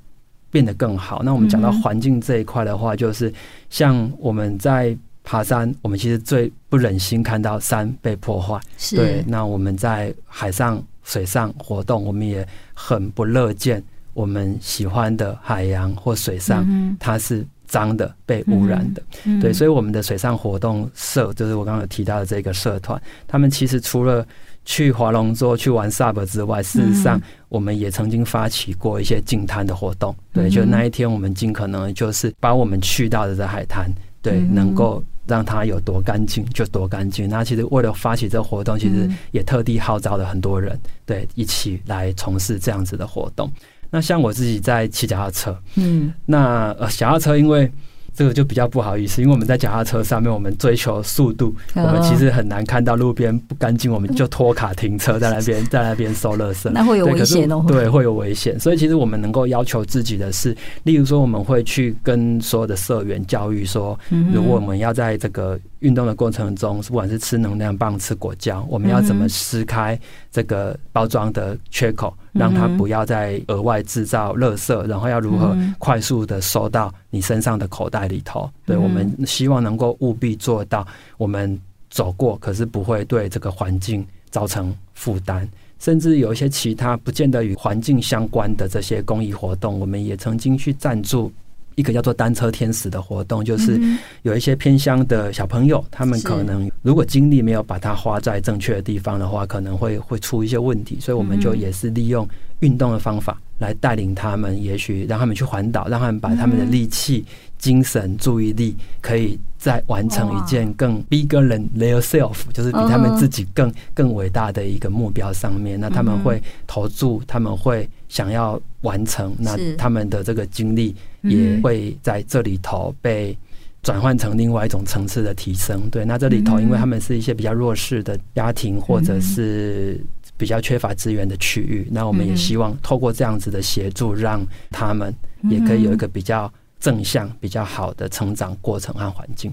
[0.51, 1.23] 变得更好。
[1.23, 3.33] 那我们讲到环境这一块的话，就是
[3.71, 4.99] 像我们在。
[5.29, 8.59] 爬山，我们其实最不忍心看到山被破坏。
[8.79, 16.67] 是对，那我们在海上、水上活动，我们也很不乐见我们喜欢的海洋或水上，
[16.99, 19.03] 它是脏的、被污染的。
[19.39, 24.27] 对，所以我们的水上活动社，就是我刚刚有提到的这个社团，他们其实除了
[24.65, 30.17] 去划龙舟、去玩 SUP 之外，事实上我们也曾经发起过一些净滩的活动。
[30.33, 35.05] 对，就那一天，我们尽可能就是把我们去到的这海滩，对，能够。
[35.29, 37.29] 让它有多干净就多干净。
[37.29, 43.49] 那其实为了发起这个活动，其实也特地号召了很多人，对，一起来从事这样子的活动。
[43.91, 47.71] 那像我自己在骑脚踏车，嗯，那呃，脚踏车因为。
[48.15, 57.65] 这个就比较不好意思，因为我们在脚踏车上面，我们追求速度，我们其实很难看到路边不干净，我们就拖卡停车 在那边，在那边收垃圾，那会有危险哦。
[57.69, 58.59] 对，会有危险。
[58.59, 63.99] 所以其实我们能够要求自己的是，例如说，我们会去跟所有的社员教育说，
[64.33, 69.99] 如果我们要在这个运动的过程中，不管是吃能量棒、吃果胶，我们要怎么撕开
[70.33, 72.13] 这个包装的缺口。
[72.35, 78.51] 让它不要再额外制造垃圾，然后要如何快速的收到你身上的口袋里头。
[78.67, 81.59] 对，我们希望能够务必做到，我们
[81.91, 85.49] 走过，可是不会对这个环境造成负担。
[85.79, 91.33] 甚至有一些其他不见得与环境相关的这些公益活动，我们也曾经去赞助。
[91.77, 93.81] 一个叫做单车天使的活动，就是
[94.23, 107.25] 有一些偏乡的小朋友，他们可能如果精力没有把它花在正确的地方的话，可能会会出一些问题，所以我们就也是利用运动的方法来带领他们，也许让他们去环岛，让他们把他们的力气、
[107.59, 115.79] 精神、注意力，可以再完成一件更 bigger than their self，就是比他们自己更更伟大的一个目标上面。
[115.79, 120.95] 那他们会投注，他们会想要完成，那他们的这个精力。
[121.23, 123.37] 也会在这里头被
[123.83, 125.91] 转换成另外一种层次的提升。
[125.91, 130.01] 对，那这里头，因为他们是一些比较弱势的家庭，或者是
[130.39, 135.15] 比较缺乏资源的区域，那我们也希望透过这样子的协助，让他们
[135.51, 139.53] 也可以有一个比较正向、比较好的成长过程和环境。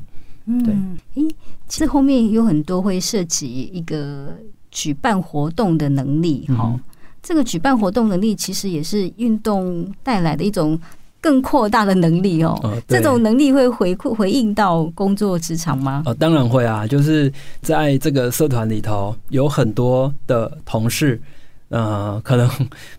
[0.64, 0.74] 对，
[1.16, 1.36] 诶，
[1.68, 4.38] 其实后面有很多会涉及一个
[4.70, 6.46] 举办活动的能力。
[6.56, 6.80] 哈，
[7.22, 10.80] 这个举办活动能力其实也是运动带来的一种。
[11.26, 16.04] 更扩大的能力哦，哦，这种能力会回馈回应到工作职场吗？
[16.06, 17.34] 哦，当然会啊，就是
[17.64, 21.20] 在这个社团里头，有很多的同事，
[21.70, 22.48] 呃，可能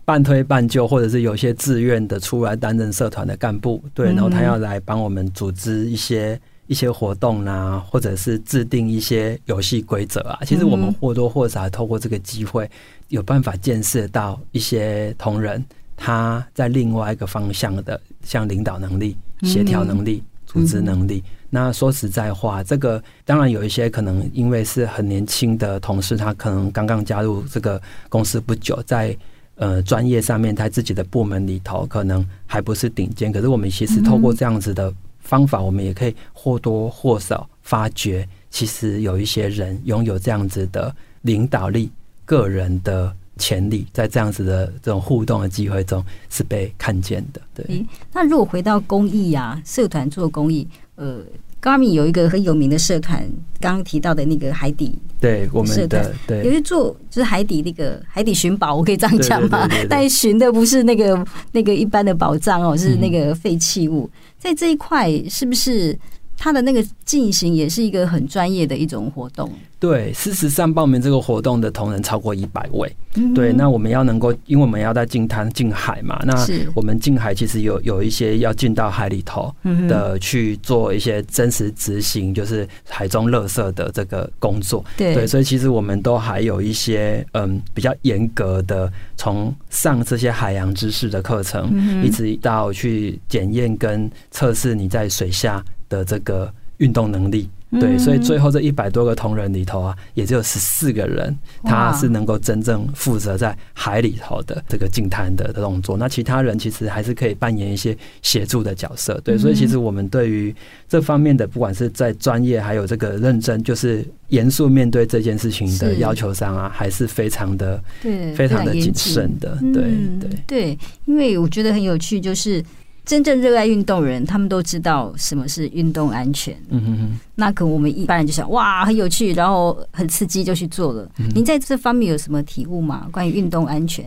[0.03, 6.37] 半推半就，或者是有些自愿的出来担任社团的干部，对，然后他要来帮我们组织一些
[6.67, 10.37] 一些活动啊，或者是制定一些游戏规则啊。
[10.45, 12.69] 其实我们或多或少透过这个机会，
[13.07, 15.63] 有办法见识到一些同仁。
[15.99, 21.23] 他在另外一个方向的，像领导能力、协调能力、组织能力。
[21.49, 29.17] 那说实在话，这个当然有一些可能，因为是很年轻的同事，他可能刚刚加入这个公司不久，在
[29.55, 33.31] 呃专业上面，在自己的部门里头可能还不是顶尖。
[33.31, 41.89] 可是我们其实透过这样子的方法，我们也可以或多或少发觉，其实有一些人拥有这样子的领导力、
[42.25, 43.15] 个人的。
[43.37, 47.41] 潜力在这样子的这种互动的机会中是被看见的。
[47.53, 51.21] 对，欸、那如果回到公益啊，社团做公益，呃
[51.61, 53.27] ，Garmin 有一个很有名的社团，
[53.59, 59.67] 刚刚提到的那个海底，对，我们的对，有一做就是海底那个海底寻宝，我可以这样讲吗？
[59.89, 65.97] 但寻的不是那个那个一般的宝藏哦，是那个废弃物，嗯、在这一块是不是？
[66.37, 69.51] 他的那个进行也是一个很专业的一种活动。
[69.79, 72.91] 对，事实上报名这个活动的同仁超过一百位。
[73.35, 76.35] 对，那我们要能够，因为我们要在近滩近海嘛，那
[76.73, 79.53] 我们近海其实有有一些要进到海里头
[79.87, 84.83] 的去做一些真实执行，就是海中垃圾的这个工作。
[84.97, 91.71] 对，所以其实我们都还有一些嗯比较严格的，从上这些海洋知识的课程，
[92.03, 95.63] 一直到去检验跟测试你在水下。
[95.89, 105.97] 的这个运动能力，对，所以最后这一百多个同仁里头啊，也只有十四个人，他是能够真正负责在海里头的这个净滩的动作。
[105.97, 109.37] 那其他人其实还是可以扮演一些协助的角色，对。
[109.37, 110.55] 所以其实我们对于
[110.87, 119.83] 这方面的，不管是在专业还有这个认真，就是严肃面对这件事情的要求上啊，还是非常的对，非常的谨慎的，对
[120.19, 120.77] 对对。
[121.05, 122.63] 因为我觉得很有趣，就是。
[123.07, 126.53] 真正热爱运动人，他们都知道什么是运动安全。
[126.67, 127.19] 嗯哼哼。
[127.35, 131.09] 那可能我们一般人就想，哇，很有趣，然后很刺激，就去做了。
[131.33, 133.07] 您在这方面有什么体悟吗？
[133.09, 134.05] 关于运动安全？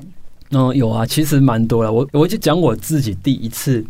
[0.51, 1.91] 嗯，有啊，其实蛮多了。
[1.91, 3.83] 我我就讲我自己第一次，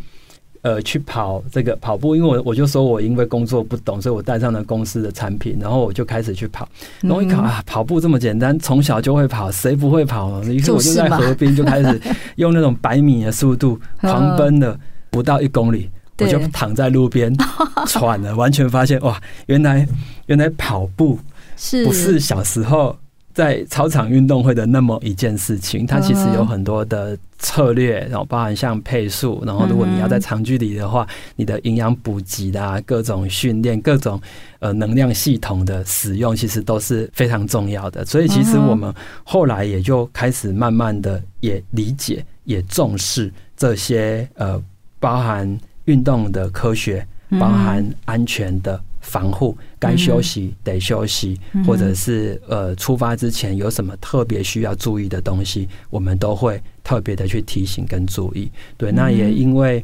[0.61, 6.65] 呃，去跑这个跑步，因为我我就说我因为工作不懂，所以我带上了公司的产品，然后我就开始去跑。
[7.01, 10.53] 然后一看啊，跑步这么简单，从小就会跑，谁不会跑呢？
[10.53, 12.01] 于是我就在河边就开始
[12.37, 14.79] 用那种百米的速度狂奔的。
[15.11, 17.31] 不到一公里，我就躺在路边
[17.85, 19.87] 喘了，完全发现哇，原来
[20.25, 21.19] 原来跑步
[21.57, 22.97] 是不是小时候
[23.33, 25.85] 在操场运动会的那么一件事情？
[25.85, 34.21] 它其实有很多的策略，然后包含像配速，然后如果你要在长距离的话，你的营养补给的各种训练、各种
[34.59, 38.05] 呃能量系统的使用，其实都是非常重要的。
[38.05, 38.93] 所以其实我们
[39.23, 44.61] 后来也就开始慢慢的也理解、也重视这些呃。
[45.01, 47.05] 包含运动的科学，
[47.37, 58.49] 包含安全的防护，该休息得休息，或者是呃出发之前有什么特别需要注意的东西，我们都会特别的去提醒跟注意。
[58.77, 59.83] 对，那也因为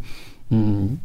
[0.52, 0.96] 嗯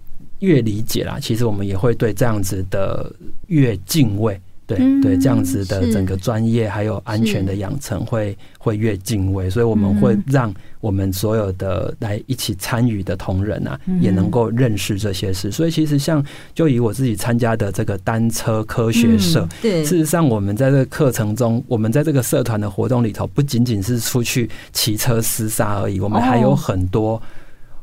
[0.41, 3.11] 越理解啦，其实我们也会对这样子的
[3.47, 15.51] 越敬畏对对，这样子的整个专业还有安全的养成会会越敬畏，所以我们会让我们所有的来一起参与的同仁啊，也能够认识这些事。
[15.51, 27.21] 所以其实像就以我自己参加的这个单车科学社，对，事实上我们在这个课程中，我们在这个社团的活动里头，不仅仅是出去骑车厮杀而已，我们还有很多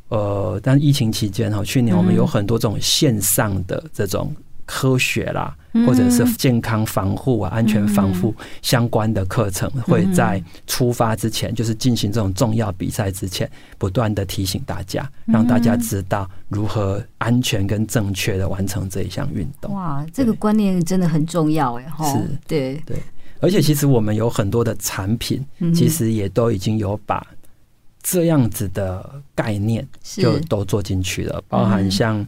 [0.07, 4.33] 呃，但疫情期间哈，去年我们有很多这种线上的这种。
[4.69, 13.49] 科学啦，或者是健康防护啊、安全防护相关的课程，会在出发之前，就是进行这种重要比赛之前，
[13.79, 19.73] 不断的提醒大家，让大家知道如何安全跟正确的完成这一项运动。
[19.73, 21.85] 哇，这个观念真的很重要哎！
[22.03, 22.75] 是，对。
[22.85, 22.97] 对，
[23.41, 25.43] 而且其实我们有很多的产品，
[25.73, 27.25] 其实也都已经有把
[28.03, 32.23] 这样子的概念就都做进去了，包含像。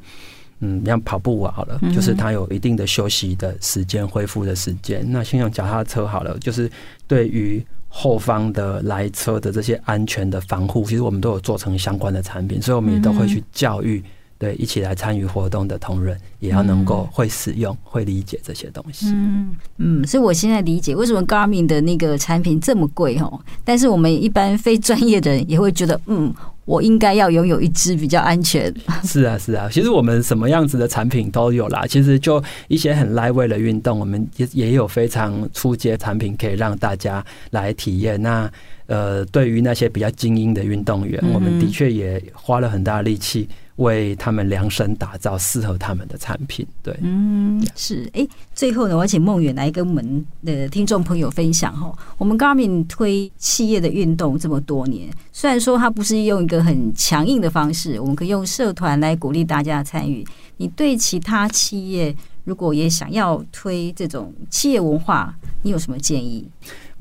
[0.61, 5.05] 嗯，像跑步好了，就是它有一定的休息的时间、恢复的时间。
[5.11, 6.71] 那先用脚踏车好了，就是
[7.07, 14.01] 对于后方的来车的这些安全的防护，其实我们都有做成相关的产品，所以我们也都会去教育。
[14.37, 19.05] 对，一起来参与活动的同仁也要能够会使用、嗯、会理解这些东西。
[19.09, 23.39] 嗯嗯，所以我现在理解为什么 Garmin 的那个产品这么贵哦。
[23.63, 26.33] 但是我们一般非专业的人也会觉得，嗯，
[26.65, 28.73] 我应该要拥有一支比较安全。
[29.03, 29.67] 是啊，是啊。
[29.71, 31.85] 其实我们什么样子的产品都有啦。
[31.87, 38.21] 其实就一些很 lightweight 的运动，我们也也有非常初阶产品可以让大家来体验。
[38.21, 38.49] 那
[38.87, 43.47] 呃，对于那些比较精英的运动员，嗯、我们的确也花了很大力气。
[43.77, 60.25] 为他们量身打造适合他们的产品，对，嗯，是，哎，最后呢，我请孟远来跟我们的听众朋友分享哈，我们 Garmin 推企业的运动这么多年，虽然说它不是用一个很强硬的方式，我们可以用社团来鼓励大家参与。
[60.57, 66.47] 你对其他企业如果也想要推这种企业文化，你有什么建议？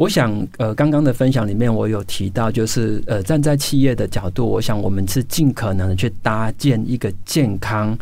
[0.00, 7.94] 我想，呃，刚刚的分享里面，我有提到，就是呃，站在企业的角度，我想我们是尽可能的去搭建一个健康，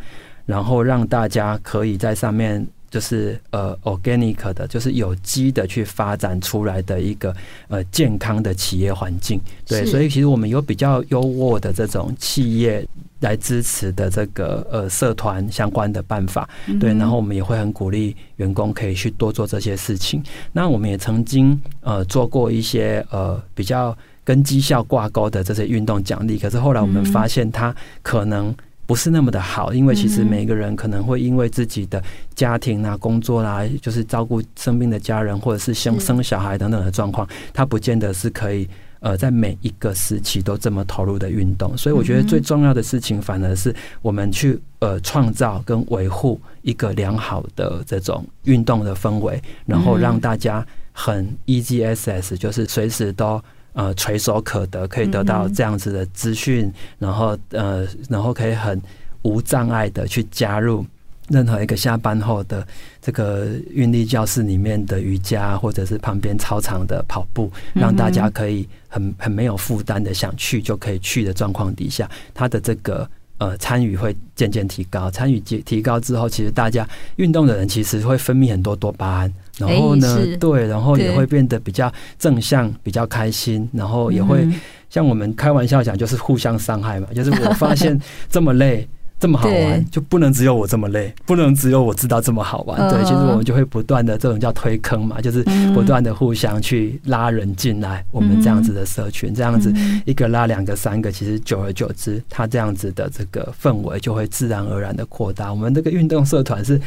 [0.46, 7.34] 然后让大家可以在上面，就是呃，organic 的，就是有机的去发展出来的一个
[7.66, 9.40] 呃健康的企业环境。
[9.66, 12.86] 对，所以其实我们有比较优渥的这种企业。
[13.20, 16.48] 来支持的这个呃社团相关的办法，
[16.78, 20.22] 对，然后我们也会很鼓励员工可以去多做这些事情。
[20.52, 28.54] 那我们也曾经呃做过一些呃比较跟绩效挂钩的这些运动奖励，可是后来我们发现它可能
[28.86, 32.02] 不是那么的好，因为其实每个人可能会因为自己的
[32.34, 38.68] 家庭啊、工作啦、啊，就是照顾生病的家人或者是生生小孩等等的状况，他不见得是可以。
[39.00, 53.42] 呃，在每一个时期都这么投入的运动，所以我觉得最重要的事情，反而是我们去呃创造跟维护一个良好的这种运动的氛围，然后让大家很 access，就是随时都
[53.72, 58.80] 呃垂手可得，可以得到这样子的资讯，然后呃，然后可以很
[59.22, 60.84] 无障碍的去加入。
[61.28, 62.66] 任何一个下班后的
[63.00, 73.08] 这个运力教室里面的瑜伽，或者是旁边操场的跑步，让大家可以很很没有负担的想去就可以去的状况底下，他的这个
[73.38, 75.10] 呃参与会渐渐提高。
[75.10, 84.48] 参与提提高之后，其实大家运动的人其实会分泌很多多巴胺，然后呢，对，然后也会变得比较正向、比较开心，然后也会
[84.88, 87.06] 像我们开玩笑讲，就是互相伤害嘛。
[87.14, 88.00] 就是我发现
[88.30, 88.88] 这么累。
[89.20, 92.78] 这么好玩，就不能只有我这么累，不能只有我知道这么好玩。
[92.88, 95.42] 对，其实我们就会不断的这种叫推坑嘛，就是
[95.74, 98.04] 不断的互相去拉人进来。
[98.12, 105.50] 我们这样子的社群，这样子一个拉两个三个，其实久而久之，它这样子的这个氛围就会自然而然的扩大。
[105.52, 106.80] 我们这个运动社团是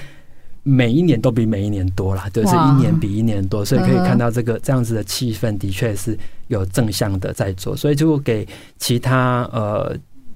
[0.64, 6.18] 每一年都比每一年多啦，对，是一年比一年多，所以可以看到这个这样子的气氛的确是
[6.48, 9.94] 有正向的在做，所以就给其他呃。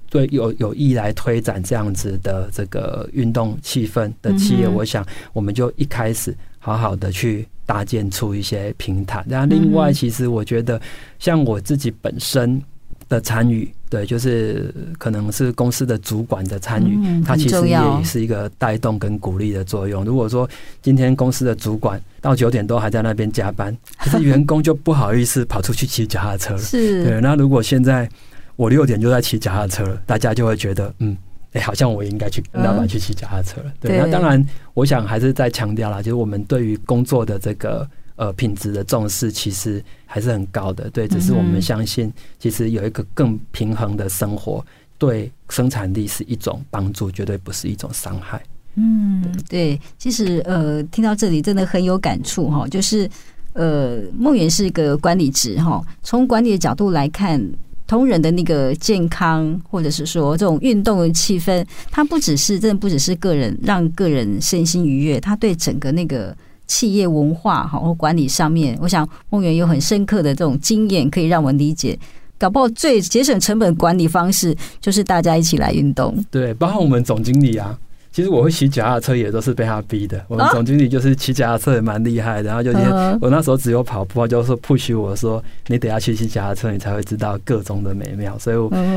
[0.08, 9.24] 对，有有意来推展这样子的这个运动气氛的企业，我想我们就一开始好好的去搭建出一些平台。
[9.28, 10.80] 然后另外，其实我觉得
[11.18, 12.62] 像我自己本身
[13.08, 20.04] 的参与，对，就是可能是公司的主管的参与，它其实也是一个带动跟鼓励的作用。
[20.04, 20.48] 如果说
[20.82, 26.58] 今天公司的主管到九点多还在那边加班，可是员工就不好意思跑出去骑脚踏车了。
[26.62, 27.20] 是，对。
[27.20, 28.08] 那如果现在
[28.56, 31.16] 我六点就在骑脚踏车了，大家就会觉得，嗯，
[31.52, 33.72] 哎、欸，好像我应该去跟老板去骑脚踏车了。
[33.80, 34.44] 对，那当然，
[34.74, 40.88] 我想还是再强调啦，就是我们对于工作的这个呃品质的重视，其实还是很高的。
[40.90, 44.64] 对，只是我们相信，其实有一个更平衡的生活，
[44.98, 48.42] 对生产力是一种帮助，绝对不是一种伤害。
[48.76, 53.08] 嗯，对，其实呃，听到这里真的很有感触哈，就是
[53.54, 57.42] 呃，梦圆是一个管理职哈，从管理的角度来看，
[57.86, 71.98] 同仁的那个健康，或者是说这种运动的气氛，它不只是真的不只是个人让个人身心愉悦，它对整个那个企业文化哈或管理上面，我想梦圆有很深刻的这种经验，可以让我理解。
[72.38, 76.14] 搞不好最节省成本管理方式就是大家一起来运动。
[76.30, 77.78] 对，包括我们总经理啊。
[78.16, 80.18] 其实我会骑脚踏车也都是被他逼的。
[80.26, 82.78] 我们总经理就是骑脚踏车也蛮厉害的，然后就是
[83.20, 88.38] 我那时候只有跑步，就是 push 我说你得要去骑脚踏车，你才会知道各种的美妙。
[88.38, 88.56] 所以，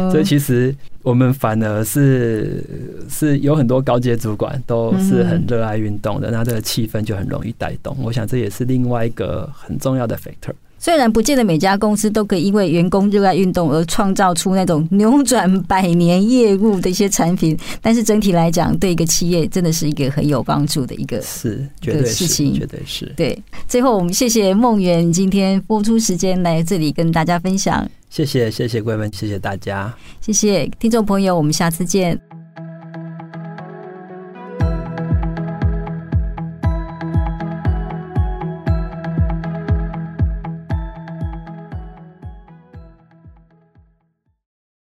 [0.09, 2.63] 所以其实我们反而是
[3.09, 7.97] 是有很多高阶主管都是很热爱运动的，那这个气氛就很容易带动。
[8.01, 10.53] 我想这也是另外一个很重要的 factor。
[10.79, 23.05] 虽然不见得每家公司都可以因为员工热爱运动而创造出那种扭转百年业务的一些产品，但是整体来讲，对一个企业真的是一个很有帮助的一个是绝对事情，绝对是。
[23.17, 27.85] 对，最后我们谢谢梦圆今天播出时间来这里跟大家分享。
[28.09, 32.28] 谢谢谢谢贵们，谢谢大家，谢谢听众朋友，我们下次见。